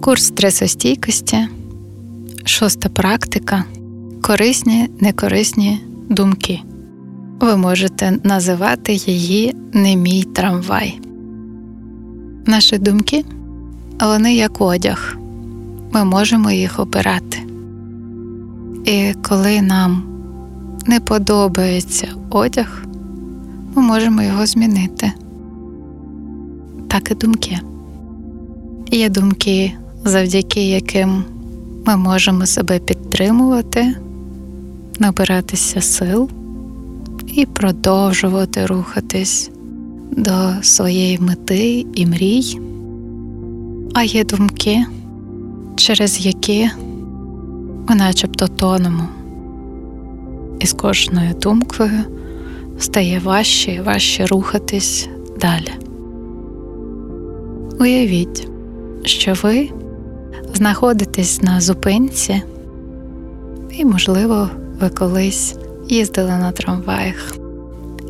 Курс 0.00 0.24
стресостійкості, 0.24 1.48
шоста 2.44 2.88
практика, 2.88 3.64
корисні, 4.22 4.90
некорисні 5.00 5.80
думки. 6.10 6.60
Ви 7.40 7.56
можете 7.56 8.18
називати 8.22 8.92
її 8.94 9.56
не 9.72 9.96
мій 9.96 10.24
трамвай. 10.24 11.00
Наші 12.46 12.78
думки 12.78 13.24
вони 14.00 14.34
як 14.34 14.60
одяг. 14.60 15.16
Ми 15.92 16.04
можемо 16.04 16.50
їх 16.50 16.80
обирати. 16.80 17.38
І 18.84 19.14
коли 19.22 19.62
нам 19.62 20.02
не 20.86 21.00
подобається 21.00 22.08
одяг, 22.30 22.84
ми 23.74 23.82
можемо 23.82 24.22
його 24.22 24.46
змінити. 24.46 25.12
Так 26.88 27.10
і 27.10 27.14
думки. 27.14 27.60
Є 28.90 29.08
думки, 29.08 29.72
завдяки 30.08 30.68
яким 30.68 31.24
ми 31.86 31.96
можемо 31.96 32.46
себе 32.46 32.78
підтримувати, 32.78 33.94
набиратися 34.98 35.80
сил 35.80 36.30
і 37.26 37.46
продовжувати 37.46 38.66
рухатись 38.66 39.50
до 40.10 40.62
своєї 40.62 41.18
мети 41.18 41.86
і 41.94 42.06
мрій. 42.06 42.58
А 43.94 44.02
є 44.02 44.24
думки, 44.24 44.84
через 45.76 46.26
які 46.26 46.70
ми 47.88 47.94
начебто 47.94 48.48
тонемо. 48.48 49.08
І 50.60 50.66
з 50.66 50.72
кожною 50.72 51.34
думкою 51.42 52.00
стає 52.78 53.18
важче 53.24 53.72
і 53.72 53.80
важче 53.80 54.26
рухатись 54.26 55.08
далі. 55.40 55.72
Уявіть, 57.80 58.48
що 59.04 59.34
ви 59.42 59.70
знаходитесь 60.56 61.42
на 61.42 61.60
зупинці, 61.60 62.42
і, 63.70 63.84
можливо, 63.84 64.50
ви 64.80 64.88
колись 64.88 65.56
їздили 65.88 66.30
на 66.30 66.52
трамваях, 66.52 67.36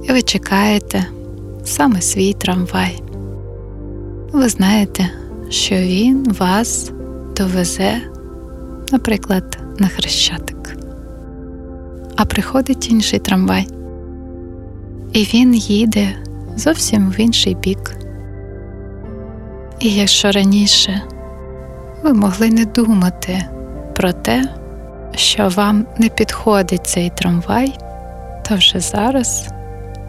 і 0.09 0.13
ви 0.13 0.23
чекаєте 0.23 1.07
саме 1.65 2.01
свій 2.01 2.33
трамвай. 2.33 3.03
Ви 4.33 4.49
знаєте, 4.49 5.11
що 5.49 5.75
він 5.75 6.33
вас 6.39 6.93
довезе, 7.37 8.01
наприклад, 8.93 9.59
на 9.79 9.89
хрещатик. 9.89 10.77
А 12.17 12.25
приходить 12.25 12.91
інший 12.91 13.19
трамвай, 13.19 13.69
і 15.13 15.25
він 15.25 15.55
їде 15.55 16.09
зовсім 16.57 17.11
в 17.11 17.21
інший 17.21 17.55
бік. 17.55 17.97
І 19.81 19.95
якщо 19.95 20.31
раніше 20.31 21.03
ви 22.07 22.13
могли 22.13 22.51
не 22.51 22.65
думати 22.65 23.45
про 23.95 24.13
те, 24.13 24.45
що 25.15 25.49
вам 25.49 25.87
не 25.99 26.09
підходить 26.09 26.87
цей 26.87 27.11
трамвай, 27.11 27.79
то 28.49 28.55
вже 28.55 28.81
зараз 28.81 29.49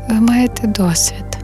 ви 0.09 0.15
маєте 0.15 0.67
досвід 0.67 1.37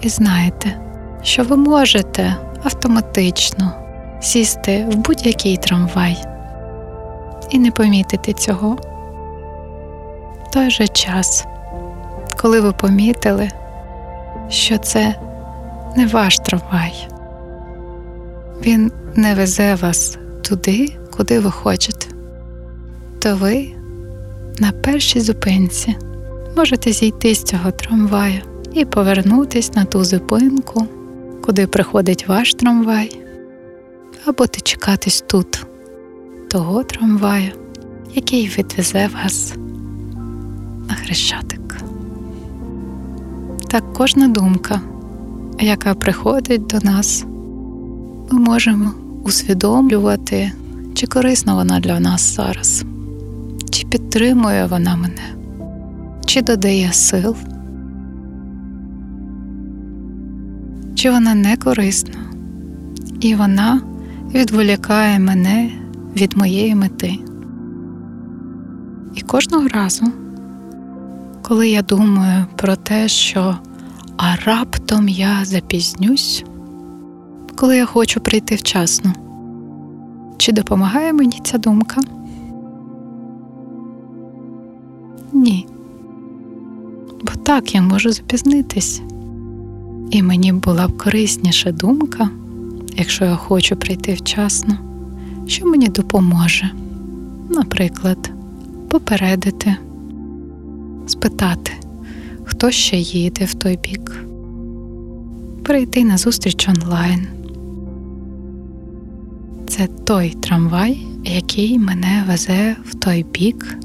і 0.00 0.08
знаєте, 0.08 0.80
що 1.22 1.42
ви 1.42 1.56
можете 1.56 2.36
автоматично 2.64 3.72
сісти 4.20 4.86
в 4.90 4.96
будь-який 4.96 5.56
трамвай 5.56 6.24
і 7.50 7.58
не 7.58 7.70
помітити 7.70 8.32
цього. 8.32 8.78
В 10.44 10.50
той 10.52 10.70
же 10.70 10.88
час, 10.88 11.46
коли 12.36 12.60
ви 12.60 12.72
помітили, 12.72 13.48
що 14.48 14.78
це 14.78 15.14
не 15.96 16.06
ваш 16.06 16.38
трамвай, 16.38 17.08
він 18.62 18.92
не 19.16 19.34
везе 19.34 19.74
вас 19.74 20.18
туди, 20.42 20.96
куди 21.16 21.38
ви 21.40 21.50
хочете, 21.50 22.06
то 23.18 23.36
ви 23.36 23.68
на 24.58 24.72
першій 24.72 25.20
зупинці 25.20 25.96
можете 26.56 26.92
зійти 26.92 27.34
з 27.34 27.42
цього 27.42 27.70
трамвая 27.70 28.42
і 28.72 28.84
повернутись 28.84 29.74
на 29.74 29.84
ту 29.84 30.04
зупинку, 30.04 30.86
куди 31.44 31.66
приходить 31.66 32.28
ваш 32.28 32.54
трамвай, 32.54 33.20
або 34.24 34.46
чекатись 34.46 35.24
тут, 35.26 35.66
того 36.50 36.84
трамвая, 36.84 37.52
який 38.14 38.48
відвезе 38.48 39.10
вас 39.24 39.54
на 40.88 40.94
хрещатик. 40.94 41.76
Так 43.68 43.92
кожна 43.92 44.28
думка, 44.28 44.80
яка 45.60 45.94
приходить 45.94 46.66
до 46.66 46.78
нас, 46.78 47.24
ми 48.30 48.38
можемо 48.38 48.92
усвідомлювати, 49.24 50.52
чи 50.94 51.06
корисна 51.06 51.54
вона 51.54 51.80
для 51.80 52.00
нас 52.00 52.36
зараз, 52.36 52.84
чи 53.70 53.86
підтримує 53.86 54.66
вона 54.66 54.96
мене, 54.96 55.34
чи 56.26 56.42
додає 56.42 56.92
сил, 56.92 57.36
чи 60.94 61.10
вона 61.10 61.34
не 61.34 61.56
корисна, 61.56 62.20
і 63.20 63.34
вона 63.34 63.80
відволікає 64.34 65.18
мене 65.18 65.70
від 66.16 66.36
моєї 66.36 66.74
мети. 66.74 67.18
І 69.14 69.20
кожного 69.20 69.68
разу, 69.68 70.06
коли 71.42 71.68
я 71.68 71.82
думаю 71.82 72.44
про 72.56 72.76
те, 72.76 73.08
що 73.08 73.58
а 74.16 74.36
раптом 74.46 75.08
я 75.08 75.44
запізнюсь, 75.44 76.44
коли 77.64 77.76
я 77.76 77.86
хочу 77.86 78.20
прийти 78.20 78.54
вчасно, 78.54 79.12
чи 80.36 80.52
допомагає 80.52 81.12
мені 81.12 81.40
ця 81.44 81.58
думка? 81.58 82.00
Ні. 85.32 85.66
Бо 87.22 87.32
так 87.42 87.74
я 87.74 87.82
можу 87.82 88.12
запізнитись. 88.12 89.02
І 90.10 90.22
мені 90.22 90.52
була 90.52 90.88
б 90.88 90.98
корисніша 90.98 91.72
думка, 91.72 92.28
якщо 92.96 93.24
я 93.24 93.36
хочу 93.36 93.76
прийти 93.76 94.14
вчасно, 94.14 94.78
що 95.46 95.66
мені 95.66 95.88
допоможе, 95.88 96.70
наприклад, 97.50 98.30
попередити, 98.88 99.76
спитати, 101.06 101.72
хто 102.44 102.70
ще 102.70 102.96
їде 102.96 103.44
в 103.44 103.54
той 103.54 103.76
бік, 103.76 104.24
перейти 105.62 106.04
на 106.04 106.18
зустріч 106.18 106.68
онлайн. 106.68 107.26
Це 109.76 109.86
той 109.86 110.30
трамвай, 110.30 111.06
який 111.24 111.78
мене 111.78 112.24
везе 112.28 112.76
в 112.84 112.94
той 112.94 113.26
бік, 113.32 113.78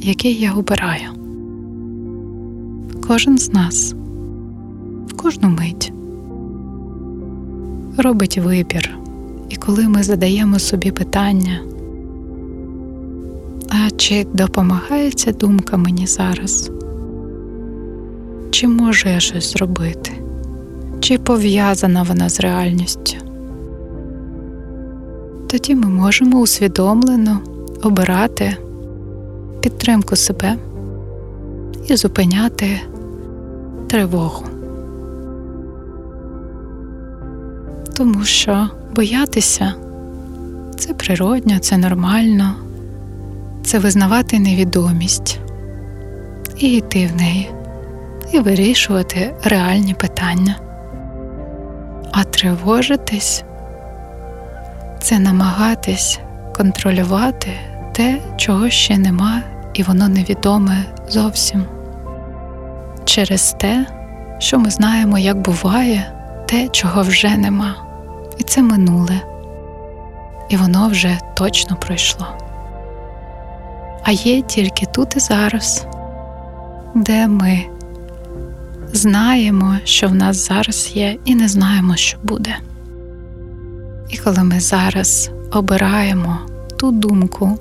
який 0.00 0.34
я 0.34 0.52
обираю. 0.52 1.08
Кожен 3.08 3.38
з 3.38 3.52
нас 3.52 3.94
в 5.08 5.12
кожну 5.16 5.48
мить 5.48 5.92
робить 7.96 8.38
вибір, 8.38 8.98
і 9.48 9.56
коли 9.56 9.88
ми 9.88 10.02
задаємо 10.02 10.58
собі 10.58 10.90
питання, 10.90 11.60
а 13.68 13.90
чи 13.90 14.26
допомагає 14.32 15.10
ця 15.10 15.32
думка 15.32 15.76
мені 15.76 16.06
зараз? 16.06 16.70
Чи 18.50 18.68
можу 18.68 19.08
я 19.08 19.20
щось 19.20 19.52
зробити? 19.52 20.12
Чи 21.00 21.18
пов'язана 21.18 22.02
вона 22.02 22.28
з 22.28 22.40
реальністю? 22.40 23.25
Тоді 25.46 25.74
ми 25.74 25.86
можемо 25.86 26.40
усвідомлено 26.40 27.40
обирати 27.82 28.56
підтримку 29.60 30.16
себе 30.16 30.56
і 31.88 31.96
зупиняти 31.96 32.80
тривогу. 33.88 34.44
Тому 37.96 38.24
що 38.24 38.68
боятися 38.94 39.74
це 40.78 40.94
природньо, 40.94 41.58
це 41.58 41.76
нормально, 41.76 42.54
це 43.64 43.78
визнавати 43.78 44.38
невідомість 44.38 45.38
і 46.58 46.72
йти 46.72 47.10
в 47.14 47.16
неї, 47.16 47.50
і 48.32 48.38
вирішувати 48.38 49.34
реальні 49.44 49.94
питання. 49.94 50.56
А 52.12 52.24
тривожитись 52.24 53.44
це 55.06 55.18
намагатись 55.18 56.18
контролювати 56.56 57.48
те, 57.92 58.18
чого 58.36 58.70
ще 58.70 58.98
нема, 58.98 59.42
і 59.74 59.82
воно 59.82 60.08
невідоме 60.08 60.84
зовсім 61.08 61.64
через 63.04 63.52
те, 63.52 63.86
що 64.38 64.58
ми 64.58 64.70
знаємо, 64.70 65.18
як 65.18 65.40
буває 65.40 66.12
те, 66.48 66.68
чого 66.68 67.02
вже 67.02 67.36
нема, 67.36 67.74
і 68.38 68.42
це 68.42 68.62
минуле, 68.62 69.20
і 70.48 70.56
воно 70.56 70.88
вже 70.88 71.18
точно 71.34 71.76
пройшло. 71.76 72.26
А 74.04 74.12
є 74.12 74.42
тільки 74.42 74.86
тут 74.86 75.16
і 75.16 75.20
зараз, 75.20 75.86
де 76.94 77.26
ми 77.26 77.62
знаємо, 78.92 79.76
що 79.84 80.08
в 80.08 80.14
нас 80.14 80.48
зараз 80.48 80.92
є, 80.94 81.16
і 81.24 81.34
не 81.34 81.48
знаємо, 81.48 81.96
що 81.96 82.18
буде. 82.22 82.56
І 84.10 84.18
коли 84.18 84.44
ми 84.44 84.60
зараз 84.60 85.30
обираємо 85.52 86.38
ту 86.76 86.90
думку, 86.90 87.58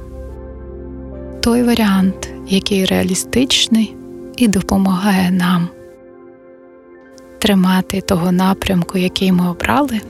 той 1.42 1.64
варіант, 1.64 2.30
який 2.48 2.86
реалістичний 2.86 3.96
і 4.38 4.48
допомагає 4.48 5.32
нам 5.32 5.68
тримати 7.40 8.02
того 8.02 8.32
напрямку, 8.32 8.98
який 8.98 9.32
ми 9.32 9.50
обрали, 9.50 10.02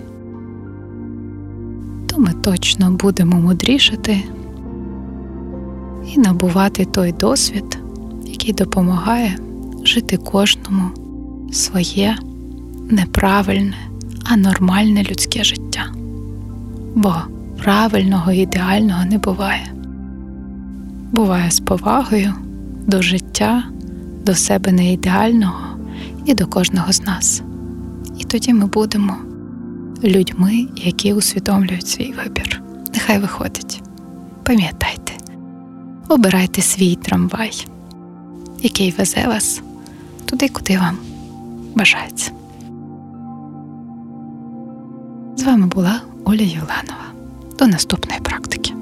то 2.07 2.17
ми 2.17 2.33
точно 2.33 2.91
будемо 2.91 3.35
мудрішати 3.35 4.23
і 6.13 6.19
набувати 6.19 6.85
той 6.85 7.11
досвід, 7.11 7.79
який 8.25 8.53
допомагає 8.53 9.37
жити 9.83 10.17
кожному 10.17 10.89
своє 11.51 12.17
неправильне, 12.89 13.77
а 14.23 14.37
нормальне 14.37 15.03
людське 15.03 15.43
життя. 15.43 15.94
Бо 16.95 17.15
правильного 17.63 18.31
ідеального 18.31 19.05
не 19.05 19.17
буває. 19.17 19.71
Буває 21.11 21.51
з 21.51 21.59
повагою 21.59 22.33
до 22.87 23.01
життя, 23.01 23.63
до 24.25 24.35
себе 24.35 24.71
неідеального 24.71 25.77
і 26.25 26.33
до 26.33 26.47
кожного 26.47 26.93
з 26.93 27.01
нас. 27.01 27.41
І 28.19 28.23
тоді 28.23 28.53
ми 28.53 28.65
будемо 28.65 29.15
людьми, 30.03 30.67
які 30.75 31.13
усвідомлюють 31.13 31.87
свій 31.87 32.13
вибір. 32.23 32.61
Нехай 32.93 33.19
виходить. 33.19 33.83
Пам'ятайте, 34.43 35.13
обирайте 36.09 36.61
свій 36.61 36.95
трамвай, 36.95 37.67
який 38.61 38.91
везе 38.91 39.27
вас 39.27 39.61
туди, 40.25 40.49
куди 40.49 40.77
вам 40.77 40.97
бажається. 41.75 42.31
З 45.37 45.43
вами 45.43 45.67
була 45.67 46.01
Оля 46.27 46.43
Юланова. 46.43 47.05
До 47.59 47.67
наступної 47.67 48.19
практики. 48.19 48.73